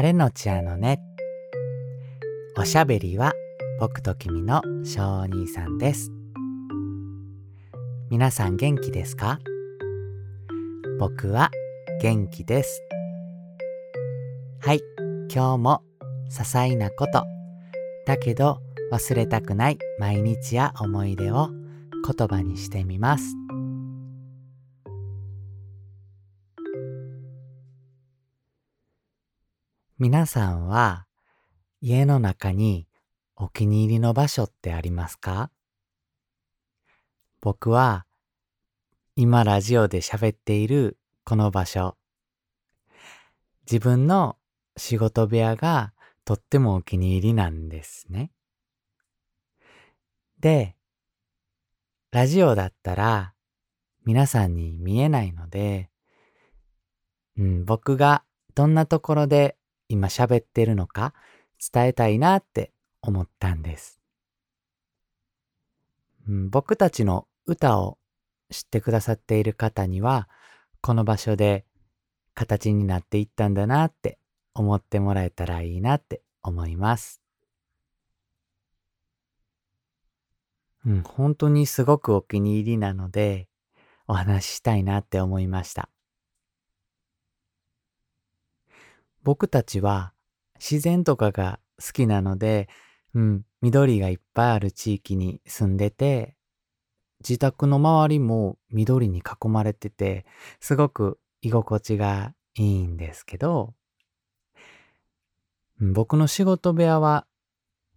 [0.00, 0.98] 晴れのちあのね。
[2.56, 3.34] おしゃべりは
[3.78, 6.10] 僕と君の小兄さんです。
[8.08, 9.40] 皆さん元気ですか？
[10.98, 11.50] 僕は
[12.00, 12.82] 元気です。
[14.60, 14.80] はい、
[15.30, 15.82] 今日も
[16.30, 17.22] 些細なこと、
[18.06, 21.50] だけど忘れたくない毎日や思い出を
[22.16, 23.36] 言葉にしてみます。
[30.02, 31.04] 皆さんは
[31.82, 32.86] 家の中に
[33.36, 35.50] お気に入りの場所ってありますか？
[37.42, 38.06] 僕は
[39.14, 40.96] 今ラジオで喋っている
[41.26, 41.98] この場所
[43.70, 44.38] 自分の
[44.78, 45.92] 仕事部屋が
[46.24, 48.30] とってもお気に入りなんですね。
[50.38, 50.76] で、
[52.10, 53.34] ラジオだったら
[54.06, 55.90] 皆さんに見えないので、
[57.36, 59.58] うん、僕がどんなところで
[59.90, 61.14] 今喋ってるのか
[61.72, 64.00] 伝えたいなって思ったんです。
[66.28, 67.98] うん、僕たちの歌を
[68.50, 70.28] 知ってくださっている方には、
[70.80, 71.66] この場所で
[72.34, 74.18] 形になっていったんだなって
[74.54, 77.20] 思ってもらえたらいいなって思います。
[80.86, 83.48] うん、本当にすごくお気に入りなので、
[84.06, 85.88] お話ししたいなって思いました。
[89.22, 90.12] 僕たちは
[90.58, 92.68] 自然とかが好きなので、
[93.14, 96.36] うん、緑がいっぱいある地域に住んでて、
[97.20, 100.24] 自宅の周りも緑に囲まれてて、
[100.60, 103.74] すごく居心地がいいんですけど、
[105.80, 107.26] 僕の仕事部屋は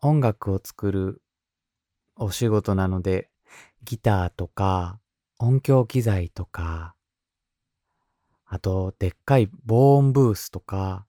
[0.00, 1.22] 音楽を作る
[2.16, 3.30] お仕事なので、
[3.84, 4.98] ギターとか
[5.38, 6.94] 音響機材とか、
[8.46, 11.05] あと、でっかい防音ブースとか、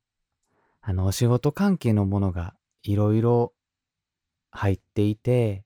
[0.89, 3.53] あの、お仕事関係のものがいろいろ
[4.51, 5.65] 入っていて、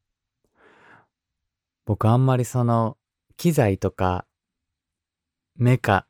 [1.86, 2.98] 僕あんまりその、
[3.38, 4.26] 機材とか、
[5.58, 6.08] メカ、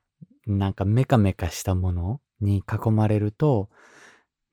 [0.48, 3.70] なんかメカメカしたものに囲まれると、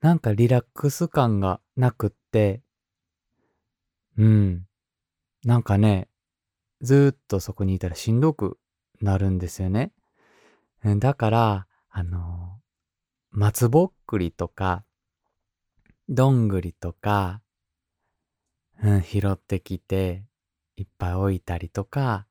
[0.00, 2.60] なんかリラックス感がなくって、
[4.16, 4.66] うん。
[5.44, 6.08] なんかね、
[6.80, 8.58] ずっとそこにいたらしんどく
[9.00, 9.92] なるんですよね。
[10.82, 12.37] だから、あの、
[13.40, 14.82] 松ぼっくりとか、
[16.08, 17.40] どんぐりとか、
[18.82, 20.24] うん、拾ってきて、
[20.76, 22.26] いっぱい置いたりとか、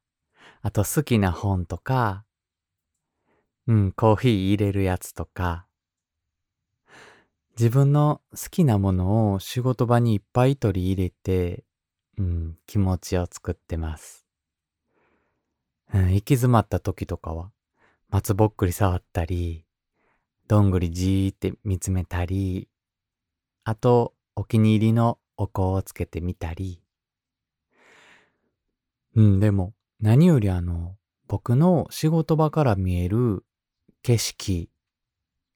[0.61, 2.25] あと好きな本とか、
[3.67, 5.65] うん、コーヒー入れるやつとか、
[7.57, 11.63] 自分の好きなものを仕事場にいっぱい取り入れて、
[12.17, 14.27] うん、気持ちを作ってます。
[15.93, 17.53] うん、行き詰まった時とかは、
[18.09, 19.66] 松ぼっくり触ったり、
[20.47, 22.69] どんぐりじーって見つめたり、
[23.65, 26.81] あと、お気に入りのお香をつけてみたり。
[29.15, 30.95] うん、でも、何よりあの、
[31.27, 33.43] 僕の仕事場から見える
[34.03, 34.69] 景色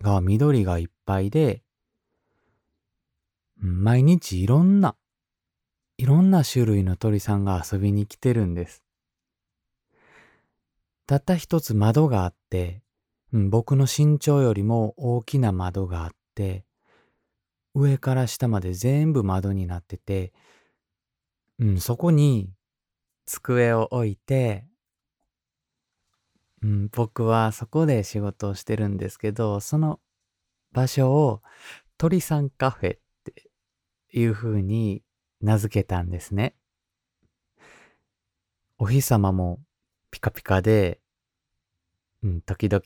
[0.02, 1.64] が緑がいっぱいで、
[3.56, 4.98] 毎日いろんな、
[5.98, 8.84] いろんな種類の鳥さんが遊びに来てるんです。
[11.08, 12.82] たった一つ窓があって、
[13.34, 16.66] うん、僕の身長よりも大きな窓があって、
[17.74, 20.34] 上から下まで全部窓になってて、
[21.60, 22.50] うん、そこに
[23.26, 24.66] 机を置いて、
[26.62, 30.00] うん、僕はそこで仕事をしてるんですけど、その
[30.74, 31.42] 場所を
[31.98, 33.50] 鳥さんカフェって
[34.12, 35.04] いう風に
[35.42, 36.56] 名付けたんですね。
[38.78, 39.60] お日様も
[40.10, 41.00] ピカピカで、
[42.24, 42.82] うん、時々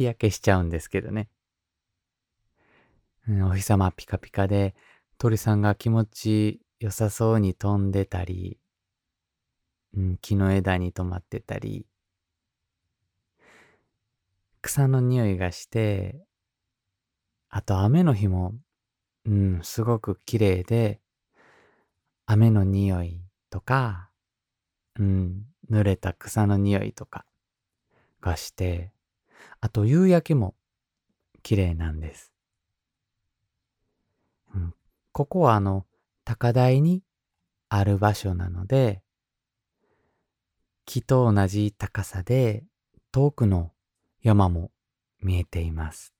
[0.00, 1.28] 日焼けしちゃうんですけどね。
[3.28, 4.74] うん、お日様ピカピカで
[5.18, 8.58] 鳥さんが気持ち良さそうに飛んでたり、
[9.94, 11.86] うん、木の枝に止まってたり、
[14.62, 16.24] 草の匂いがして、
[17.50, 18.54] あと雨の日も、
[19.26, 21.02] うん、すごく綺麗で、
[22.24, 23.20] 雨の匂い
[23.50, 24.08] とか、
[24.98, 27.26] うん、濡れた草の匂いとか
[28.22, 28.92] がして、
[29.60, 30.54] あと夕焼けも
[31.42, 32.32] 綺麗なんです。
[34.54, 34.74] うん、
[35.12, 35.86] ここはあの、
[36.24, 37.02] 高台に
[37.68, 39.02] ある場所なので、
[40.84, 42.64] 木と同じ高さで
[43.12, 43.72] 遠くの
[44.22, 44.70] 山も
[45.20, 46.14] 見えています。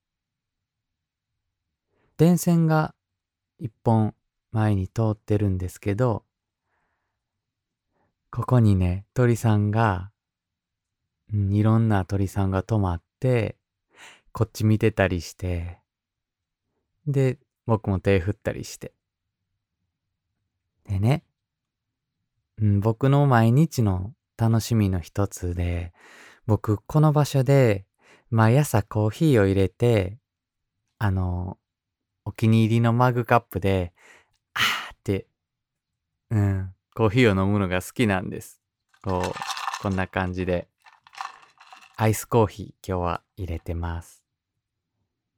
[2.17, 2.95] 電線が
[3.59, 4.15] 一本
[4.53, 6.25] 前に通ってるんですけど、
[8.31, 10.13] ここにね、鳥さんが、
[11.33, 13.10] うん、いろんな鳥さんが止まって、
[14.33, 15.79] こっち見てたりして、
[17.07, 18.93] で、僕も手振ったりして。
[20.89, 21.25] でね、
[22.61, 25.93] うん、僕の毎日の楽しみの一つで、
[26.47, 27.87] 僕、この場所で、
[28.31, 30.19] 毎朝コーヒーを入れて、
[30.99, 31.59] あの、
[32.25, 33.93] お気に入りのマグカップで、
[34.55, 35.27] あーって、
[36.31, 38.61] うん、コーヒーを飲むのが好きなんです。
[39.03, 40.69] こう、こんな感じで。
[42.03, 44.23] アイスコーヒー今日は入れてます。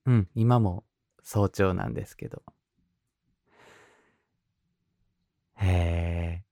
[0.07, 0.85] うん、今も
[1.25, 2.41] 早朝なんですけど。
[5.57, 6.45] へえ。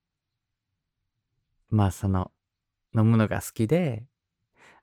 [1.69, 2.33] まあその、
[2.93, 4.05] 飲むのが好きで、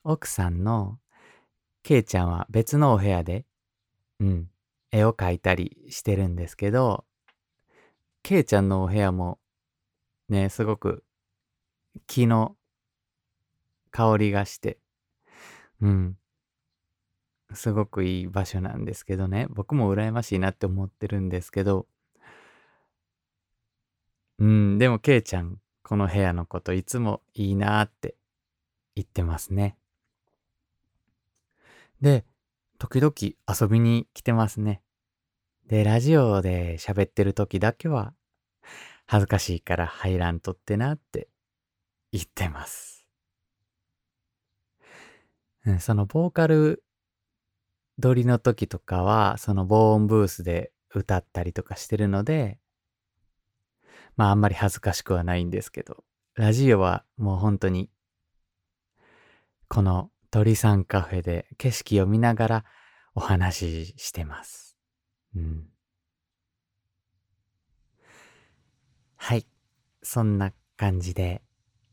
[0.05, 0.97] 奥さんの
[1.83, 3.45] ケイちゃんは別のお部屋で、
[4.21, 4.49] うん、
[4.93, 7.03] 絵を描いたりしてるんですけど、
[8.23, 9.39] ケイちゃんのお部屋も
[10.29, 11.03] ね、すごく
[12.07, 12.55] 木の
[13.91, 14.79] 香りがして、
[15.81, 16.17] うん、
[17.53, 21.87] すごくいい場所なんですけどね、僕も羨ましいなって思ってるんですけど、
[24.39, 28.15] うん、でもケイちゃん、この部屋のこといつもいいなって
[28.95, 29.77] 言ってますね。
[32.01, 32.25] で、
[32.77, 33.13] 時々
[33.47, 34.81] 遊びに来てますね。
[35.67, 38.13] で、ラジオで喋ってる時だけは、
[39.05, 41.29] 恥ずかしいから入らんとってなって
[42.11, 42.96] 言ってます。
[45.79, 46.83] そのボーカル
[48.01, 52.59] 撮りの時とかは、その防音ブースで歌ったりとかしてるので、
[54.15, 56.03] まああんまり恥ずかしくはないんですけど、
[56.35, 57.89] ラジオはもう本当に、
[59.67, 62.65] この鳥さんカフェで景色を見ながら
[63.15, 64.77] お話ししてます。
[65.35, 65.65] うん。
[69.15, 69.47] はい。
[70.03, 71.41] そんな感じで、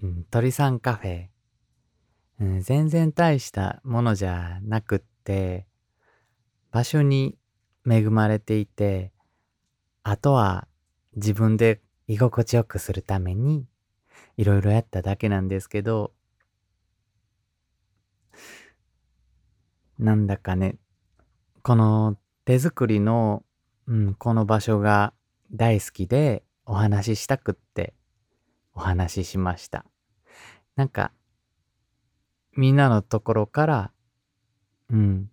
[0.03, 1.29] うん、鳥さんカフェ、
[2.38, 5.66] 全然大したものじゃなくって、
[6.70, 7.38] 場所に
[7.88, 9.12] 恵まれていて、
[10.02, 10.66] あとは
[11.16, 13.66] 自分で居心地よくするために
[14.36, 16.12] いろいろやっただけなんですけど、
[19.98, 20.76] なんだかね、
[21.62, 23.44] この手作りの、
[23.86, 25.14] うん、この場所が
[25.52, 27.94] 大好きでお話ししたくって
[28.75, 29.84] お話ししました。
[30.75, 31.12] なんか、
[32.56, 33.91] みんなのところから、
[34.91, 35.31] うん、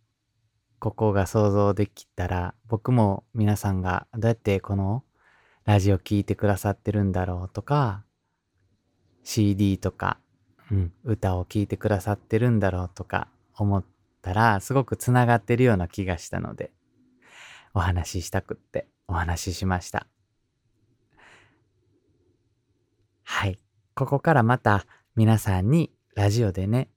[0.79, 5.03] ここが想像できたら、僕も皆さんがどうやってこの
[5.65, 8.03] ラジオ聴いてくださってるんだろうとか、
[9.23, 10.17] CD とか、
[10.71, 13.91] うん、歌を聴いてくださってるんだろうとか思って、
[14.21, 16.71] たら、すごくつながってるような気がしたので、
[17.73, 20.07] お話ししたくってお話ししました。
[23.23, 23.59] はい。
[23.95, 24.85] ここからまた
[25.15, 26.89] 皆さんにラジオでね、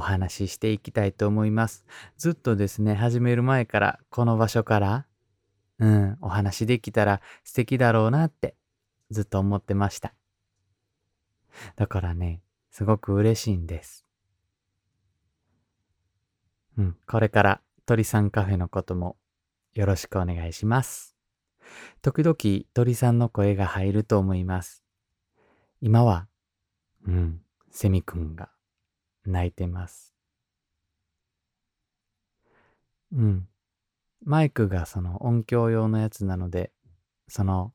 [0.00, 1.84] お話ししていきたいと思います。
[2.16, 5.06] ずっとですね、始める前からこの場所から、
[5.78, 8.56] うん、お話できたら素敵だろうなって
[9.10, 10.14] ずっと思ってました。
[11.76, 14.06] だからね、すごく嬉しいんです。
[16.78, 19.18] うん、これから鳥さんカフェのことも
[19.74, 21.14] よろしくお願いします。
[22.00, 24.82] 時々鳥さんの声が入ると思います。
[25.82, 26.26] 今は、
[27.06, 28.48] うん、セミくんが
[29.24, 30.14] 泣いてます。
[33.12, 33.48] うん。
[34.24, 36.72] マイクがその音響用のやつなので、
[37.28, 37.72] その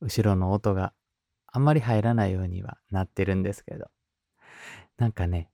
[0.00, 0.92] 後ろの音が
[1.46, 3.86] あんまり入らないようにはなってるんですけど、
[4.98, 5.50] なんかね、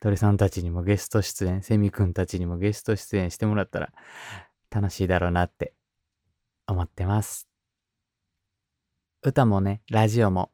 [0.00, 3.92] 鳥さんたちにもゲスト出演、セミくんたちにもゲスト出演してもらったら
[4.70, 5.74] 楽しいだろうなって
[6.66, 7.48] 思ってます。
[9.22, 10.52] 歌もね、ラジオも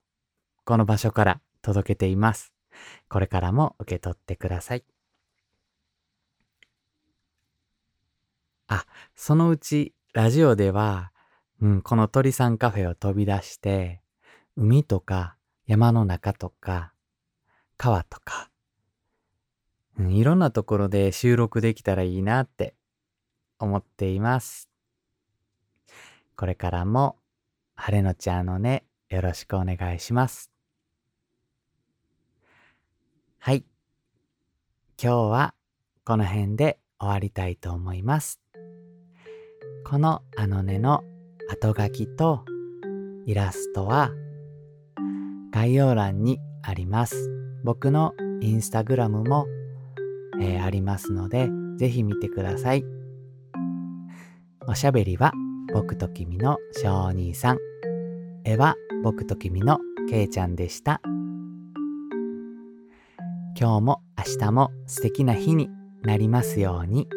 [0.64, 2.53] この場所から届けています。
[3.08, 4.84] これからも受け取ってください。
[8.66, 11.12] あ、そのうちラジオでは、
[11.60, 14.00] うん、この鳥さんカフェを飛び出して、
[14.56, 16.92] 海とか山の中とか
[17.76, 18.50] 川とか
[19.98, 22.74] うん、いろんなところで収録できたらいいなって
[23.58, 24.68] 思っています。
[26.36, 27.16] これからも、
[27.76, 30.53] 晴れのちゃんのね、よろしくお願いします。
[33.46, 33.66] はい。
[34.98, 35.54] 今日は
[36.06, 38.40] この辺で終わりたいと思います。
[39.84, 41.04] このあのねの
[41.50, 42.46] 後書きと
[43.26, 44.12] イラストは
[45.52, 47.30] 概要欄にあります。
[47.64, 49.44] 僕のインスタグラムも
[50.40, 52.84] えー、ありますので、ぜひ見てください。
[54.66, 55.34] おしゃべりは
[55.74, 57.58] 僕と君の小兄さん。
[58.46, 61.02] 絵は僕と君のけいちゃんでした。
[63.56, 65.68] 今日も明日も素敵な日に
[66.02, 67.08] なりますように。